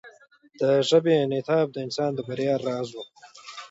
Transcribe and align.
د 0.59 0.61
ژبې 0.89 1.13
انعطاف 1.23 1.67
د 1.71 1.77
انسان 1.85 2.11
د 2.15 2.19
بریا 2.27 2.55
راز 2.67 2.87
و. 2.93 2.97